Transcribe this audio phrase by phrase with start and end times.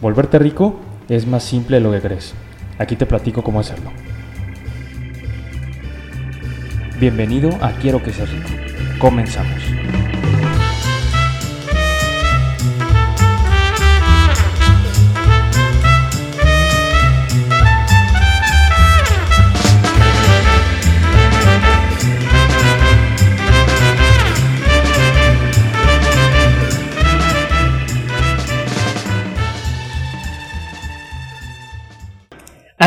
[0.00, 0.80] Volverte rico
[1.10, 2.32] es más simple de lo que crees.
[2.78, 3.92] Aquí te platico cómo hacerlo.
[6.98, 8.48] Bienvenido a Quiero que seas rico.
[8.98, 9.62] Comenzamos.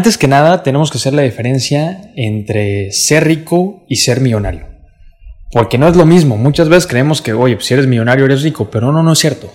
[0.00, 4.66] Antes que nada, tenemos que hacer la diferencia entre ser rico y ser millonario.
[5.52, 6.38] Porque no es lo mismo.
[6.38, 9.52] Muchas veces creemos que, oye, si eres millonario eres rico, pero no, no es cierto.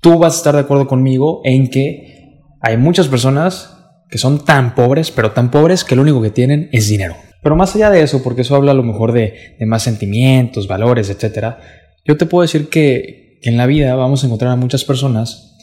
[0.00, 3.76] Tú vas a estar de acuerdo conmigo en que hay muchas personas
[4.08, 7.16] que son tan pobres, pero tan pobres que lo único que tienen es dinero.
[7.42, 10.68] Pero más allá de eso, porque eso habla a lo mejor de, de más sentimientos,
[10.68, 11.56] valores, etc.,
[12.04, 15.56] yo te puedo decir que, que en la vida vamos a encontrar a muchas personas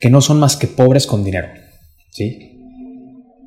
[0.00, 1.46] que no son más que pobres con dinero.
[2.10, 2.51] ¿Sí?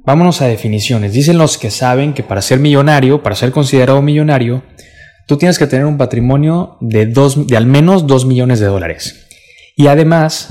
[0.05, 1.14] Vámonos a definiciones.
[1.14, 4.63] Dicen los que saben que para ser millonario, para ser considerado millonario,
[5.27, 9.27] tú tienes que tener un patrimonio de, dos, de al menos 2 millones de dólares.
[9.76, 10.49] Y además,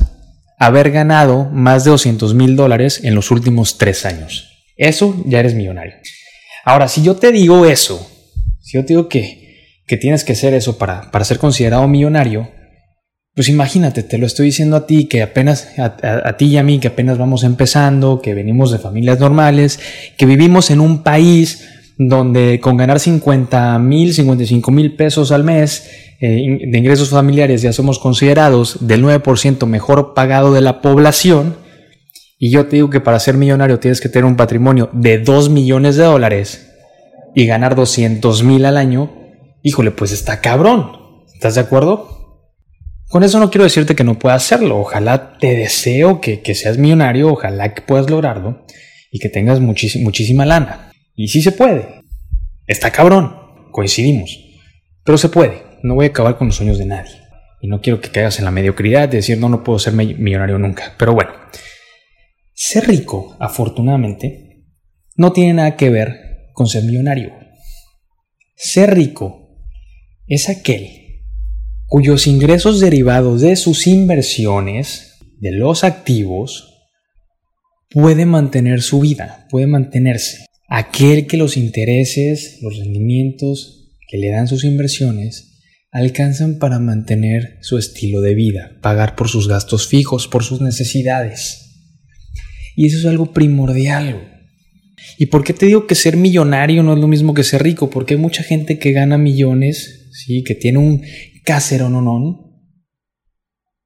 [0.59, 4.51] haber ganado más de 200 mil dólares en los últimos tres años.
[4.77, 5.95] Eso ya eres millonario.
[6.65, 8.11] Ahora, si yo te digo eso,
[8.61, 12.51] si yo te digo que, que tienes que hacer eso para, para ser considerado millonario,
[13.35, 16.79] pues imagínate, te lo estoy diciendo a ti, que apenas, a, ti y a mí,
[16.79, 19.81] que apenas vamos empezando, que venimos de familias normales,
[20.17, 21.69] que vivimos en un país
[21.99, 25.89] donde con ganar 50 mil, 55 mil pesos al mes
[26.21, 31.57] eh, de ingresos familiares ya somos considerados del 9% mejor pagado de la población,
[32.39, 35.51] y yo te digo que para ser millonario tienes que tener un patrimonio de 2
[35.51, 36.71] millones de dólares
[37.35, 39.11] y ganar 200 mil al año,
[39.63, 40.93] híjole, pues está cabrón.
[41.35, 42.14] ¿Estás de acuerdo?
[43.15, 44.81] Con eso no quiero decirte que no puedas hacerlo.
[44.81, 48.67] Ojalá te deseo que, seas millonario, ojalá que puedas lograrlo
[49.13, 50.91] y que tengas muchísima lana.
[51.15, 52.03] Y sí se puede.
[52.67, 53.37] Está cabrón.
[53.71, 54.37] Coincidimos.
[55.05, 55.63] Pero se puede.
[55.85, 57.13] No voy a acabar con los sueños de nadie.
[57.61, 60.59] Y no quiero que caigas en la mediocridad de decir no, no puedo ser millonario
[60.59, 60.97] nunca.
[60.99, 61.31] Pero bueno,
[62.53, 64.65] ser rico, afortunadamente,
[65.15, 67.33] no tiene nada que ver con ser millonario.
[68.57, 69.61] Ser rico
[70.27, 71.04] es aquel
[71.87, 76.75] cuyos ingresos derivados de sus inversiones, de los activos,
[77.91, 80.47] puede mantener su vida, puede mantenerse.
[80.69, 85.63] Aquel que los intereses, los rendimientos que le dan sus inversiones,
[85.93, 91.61] alcanzan para mantener su estilo de vida, pagar por sus gastos fijos, por sus necesidades.
[92.75, 94.43] Y eso es algo primordial.
[95.19, 97.91] ¿Y por qué te digo que ser millonario no es lo mismo que ser rico?
[97.91, 101.03] Porque hay mucha gente que gana millones, sí, que tiene un
[101.91, 102.55] no,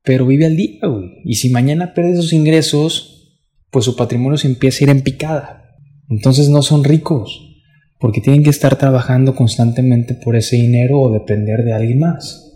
[0.03, 1.23] pero vive al día, güey.
[1.25, 5.77] Y si mañana pierde sus ingresos, pues su patrimonio se empieza a ir en picada.
[6.09, 7.59] Entonces no son ricos,
[7.99, 12.55] porque tienen que estar trabajando constantemente por ese dinero o depender de alguien más.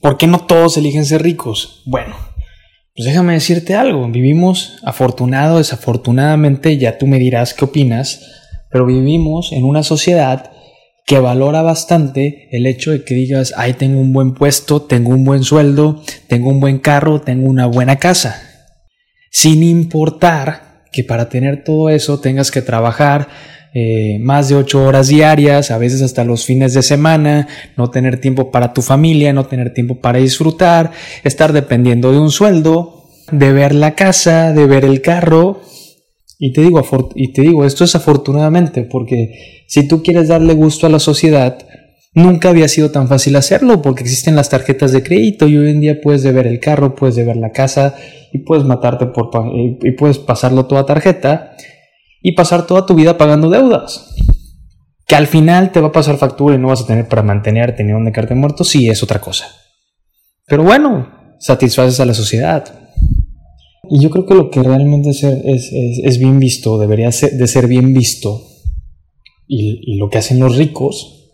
[0.00, 1.82] ¿Por qué no todos eligen ser ricos?
[1.86, 2.14] Bueno,
[2.94, 4.08] pues déjame decirte algo.
[4.08, 8.20] Vivimos afortunado, desafortunadamente, ya tú me dirás qué opinas,
[8.70, 10.51] pero vivimos en una sociedad
[11.06, 15.24] que valora bastante el hecho de que digas, ay, tengo un buen puesto, tengo un
[15.24, 18.42] buen sueldo, tengo un buen carro, tengo una buena casa.
[19.30, 23.28] Sin importar que para tener todo eso tengas que trabajar
[23.74, 28.20] eh, más de ocho horas diarias, a veces hasta los fines de semana, no tener
[28.20, 30.90] tiempo para tu familia, no tener tiempo para disfrutar,
[31.24, 35.62] estar dependiendo de un sueldo, de ver la casa, de ver el carro,
[36.44, 36.82] y te digo,
[37.14, 41.56] y te digo, esto es afortunadamente, porque si tú quieres darle gusto a la sociedad,
[42.14, 45.80] nunca había sido tan fácil hacerlo, porque existen las tarjetas de crédito y hoy en
[45.80, 47.94] día puedes deber el carro, puedes deber la casa
[48.32, 51.52] y puedes matarte por y puedes pasarlo toda tarjeta
[52.20, 54.12] y pasar toda tu vida pagando deudas.
[55.06, 57.84] Que al final te va a pasar factura y no vas a tener para mantenerte
[57.84, 59.46] ni donde quedarte muerto, sí es otra cosa.
[60.48, 62.81] Pero bueno, satisfaces a la sociedad.
[63.88, 67.92] Y yo creo que lo que realmente es, es, bien visto, debería de ser bien
[67.92, 68.46] visto,
[69.48, 71.32] y, lo que hacen los ricos,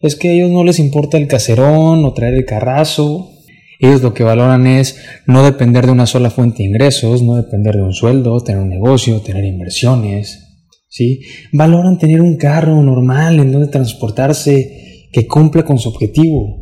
[0.00, 3.30] es que a ellos no les importa el caserón o traer el carrazo.
[3.78, 7.76] Ellos lo que valoran es no depender de una sola fuente de ingresos, no depender
[7.76, 10.66] de un sueldo, tener un negocio, tener inversiones.
[10.88, 11.20] ¿sí?
[11.52, 16.61] Valoran tener un carro normal en donde transportarse que cumple con su objetivo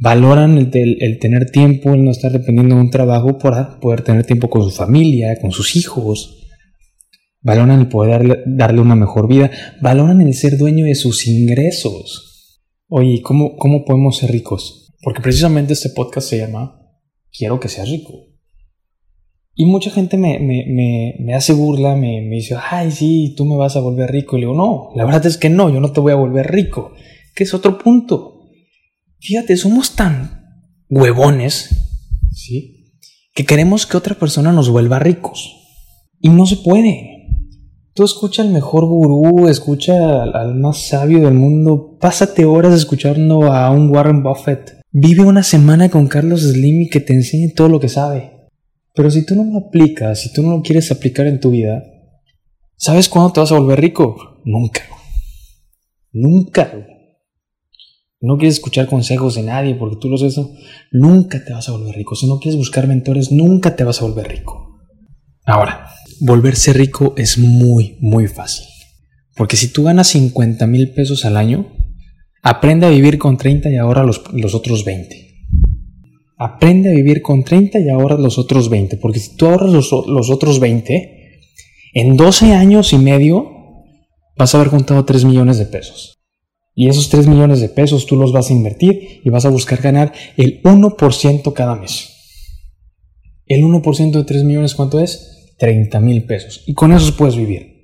[0.00, 4.48] valoran el, tener tiempo, el no estar dependiendo de un trabajo para poder tener tiempo
[4.48, 6.38] con su familia, con sus hijos.
[7.42, 9.50] Valoran el poder darle, una mejor vida.
[9.80, 12.62] Valoran el ser dueño de sus ingresos.
[12.88, 14.92] Oye, ¿cómo, ¿cómo podemos ser ricos?
[15.02, 16.80] Porque precisamente este podcast se llama
[17.30, 18.26] Quiero que seas rico.
[19.54, 23.76] Y mucha gente me, me, hace burla, me, me, dice, ay, sí, tú me vas
[23.76, 24.36] a volver rico.
[24.36, 26.50] Y le digo, no, la verdad es que no, yo no te voy a volver
[26.50, 26.92] rico.
[27.34, 28.39] Que es otro punto.
[29.20, 31.68] Fíjate, somos tan huevones,
[32.32, 32.94] ¿sí?
[33.34, 35.56] Que queremos que otra persona nos vuelva ricos.
[36.20, 37.20] Y no se puede.
[37.94, 43.70] Tú escucha al mejor gurú, escucha al, más sabio del mundo, pásate horas escuchando a
[43.70, 44.80] un Warren Buffett.
[44.90, 48.48] Vive una semana con Carlos Slim y que te enseñe todo lo que sabe.
[48.94, 51.82] Pero si tú no lo aplicas, si tú no lo quieres aplicar en tu vida,
[52.76, 54.40] ¿sabes cuándo te vas a volver rico?
[54.44, 54.82] Nunca.
[56.12, 56.72] Nunca.
[58.22, 60.52] No quieres escuchar consejos de nadie porque tú los eso,
[60.92, 62.14] nunca te vas a volver rico.
[62.14, 64.78] Si no quieres buscar mentores, nunca te vas a volver rico.
[65.46, 65.88] Ahora,
[66.20, 68.66] volverse rico es muy, muy fácil.
[69.36, 71.72] Porque si tú ganas 50 mil pesos al año,
[72.42, 75.28] aprende a vivir con 30 y ahorra los, los otros 20.
[76.36, 78.98] Aprende a vivir con 30 y ahorra los otros 20.
[78.98, 81.40] Porque si tú ahorras los, los otros 20,
[81.94, 83.50] en 12 años y medio
[84.36, 86.19] vas a haber juntado 3 millones de pesos.
[86.74, 89.82] Y esos 3 millones de pesos tú los vas a invertir y vas a buscar
[89.82, 92.10] ganar el 1% cada mes.
[93.46, 95.54] El 1% de 3 millones, ¿cuánto es?
[95.58, 96.62] 30 mil pesos.
[96.66, 97.80] Y con eso puedes vivir.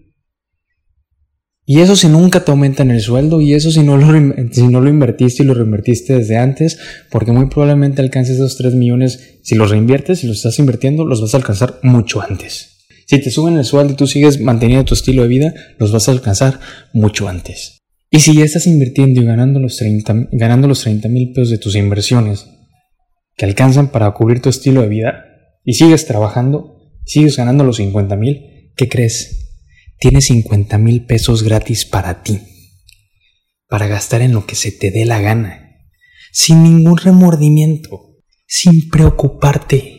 [1.69, 4.07] Y eso si nunca te aumentan el sueldo y eso si no, lo,
[4.53, 6.79] si no lo invertiste y lo reinvertiste desde antes,
[7.11, 11.21] porque muy probablemente alcances esos 3 millones, si los reinviertes, si los estás invirtiendo, los
[11.21, 12.87] vas a alcanzar mucho antes.
[13.07, 16.09] Si te suben el sueldo y tú sigues manteniendo tu estilo de vida, los vas
[16.09, 16.61] a alcanzar
[16.93, 17.76] mucho antes.
[18.17, 21.77] Y si ya estás invirtiendo y ganando los 30 ganando los mil pesos de tus
[21.77, 22.47] inversiones
[23.37, 25.27] que alcanzan para cubrir tu estilo de vida
[25.67, 29.59] y sigues trabajando, sigues ganando los 50 mil, ¿qué crees?
[29.99, 32.41] Tienes 50 mil pesos gratis para ti,
[33.69, 35.77] para gastar en lo que se te dé la gana,
[36.33, 38.17] sin ningún remordimiento,
[38.47, 39.96] sin preocuparte.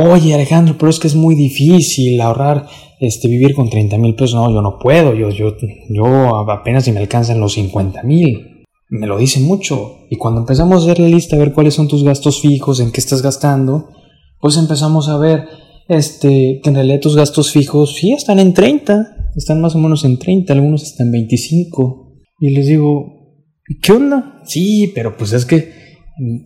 [0.00, 2.68] Oye Alejandro, pero es que es muy difícil ahorrar
[3.00, 5.56] este, vivir con 30 mil pesos, no, yo no puedo, yo, yo,
[5.88, 8.64] yo apenas si me alcanzan los 50 mil.
[8.90, 10.06] Me lo dicen mucho.
[10.08, 12.92] Y cuando empezamos a ver la lista, a ver cuáles son tus gastos fijos, en
[12.92, 13.88] qué estás gastando,
[14.40, 15.48] pues empezamos a ver
[15.88, 20.04] este, que en realidad tus gastos fijos sí están en 30, están más o menos
[20.04, 22.12] en 30, algunos están en 25.
[22.40, 23.42] Y les digo,
[23.82, 24.42] ¿qué onda?
[24.44, 25.87] Sí, pero pues es que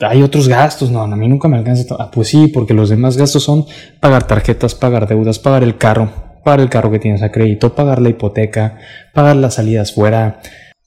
[0.01, 1.97] hay otros gastos, no, a mí nunca me alcanza.
[1.99, 3.67] Ah, pues sí, porque los demás gastos son
[4.01, 8.01] pagar tarjetas, pagar deudas, pagar el carro, pagar el carro que tienes a crédito, pagar
[8.03, 8.79] la hipoteca,
[9.15, 10.41] pagar las salidas fuera,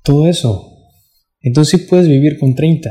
[0.04, 0.72] todo eso.
[1.42, 2.90] Entonces sí puedes vivir con 30.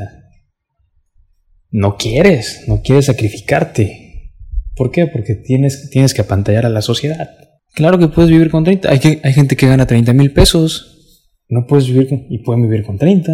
[1.71, 4.33] No quieres, no quieres sacrificarte.
[4.77, 5.07] ¿Por qué?
[5.07, 7.31] Porque tienes, tienes que apantallar a la sociedad.
[7.73, 8.91] Claro que puedes vivir con 30.
[8.91, 11.23] Hay, hay gente que gana 30 mil pesos.
[11.49, 13.33] No puedes vivir con, y pueden vivir con 30.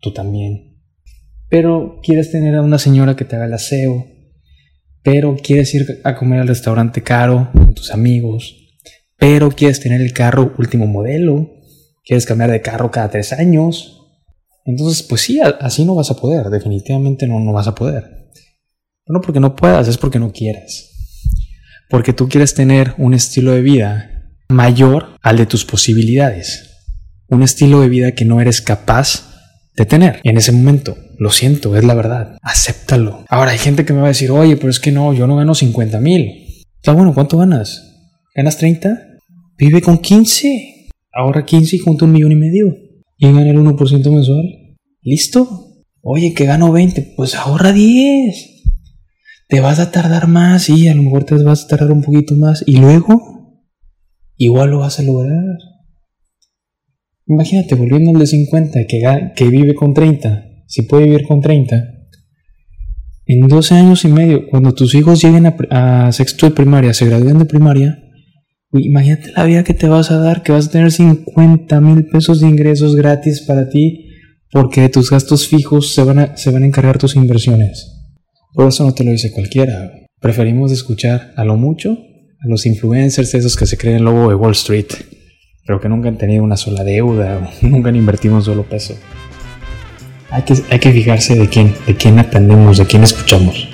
[0.00, 0.73] Tú también.
[1.54, 4.08] Pero quieres tener a una señora que te haga el aseo,
[5.04, 8.56] pero quieres ir a comer al restaurante caro con tus amigos,
[9.16, 11.48] pero quieres tener el carro último modelo,
[12.04, 14.00] quieres cambiar de carro cada tres años.
[14.64, 18.32] Entonces, pues sí, así no vas a poder, definitivamente no, no vas a poder.
[19.06, 20.90] No porque no puedas, es porque no quieras.
[21.88, 24.10] Porque tú quieres tener un estilo de vida
[24.48, 26.80] mayor al de tus posibilidades.
[27.28, 29.33] Un estilo de vida que no eres capaz
[29.76, 30.96] de tener en ese momento.
[31.18, 32.38] Lo siento, es la verdad.
[32.42, 33.24] Acéptalo.
[33.28, 35.36] Ahora hay gente que me va a decir, oye, pero es que no, yo no
[35.36, 36.64] gano 50 mil.
[36.76, 37.94] Está bueno, ¿cuánto ganas?
[38.34, 38.98] ¿Ganas 30?
[39.56, 40.90] Vive con 15.
[41.12, 42.76] Ahorra 15 y junta un millón y medio.
[43.16, 44.76] Y gana el 1% mensual.
[45.02, 45.68] ¿Listo?
[46.02, 47.14] Oye, que gano 20.
[47.16, 48.54] Pues ahorra 10.
[49.48, 52.34] Te vas a tardar más, sí, a lo mejor te vas a tardar un poquito
[52.34, 52.64] más.
[52.66, 53.62] Y luego,
[54.36, 55.58] igual lo vas a lograr.
[57.26, 59.00] Imagínate, volviendo al de 50, que,
[59.34, 61.94] que vive con 30, si puede vivir con 30,
[63.26, 67.38] en 12 años y medio, cuando tus hijos lleguen a, sexto de primaria, se gradúen
[67.38, 67.98] de primaria,
[68.72, 72.40] imagínate la vida que te vas a dar, que vas a tener 50 mil pesos
[72.40, 74.10] de ingresos gratis para ti,
[74.50, 77.90] porque de tus gastos fijos se van, a, se van a encargar tus inversiones.
[78.52, 79.90] Por eso no te lo dice cualquiera.
[80.20, 81.98] Preferimos escuchar a lo mucho
[82.40, 84.86] a los influencers, esos que se creen lobo de Wall Street
[85.66, 88.96] pero que nunca han tenido una sola deuda, nunca han invertido un solo peso.
[90.30, 93.68] Hay que, hay que fijarse de quién, de quién aprendemos, de quién escuchamos.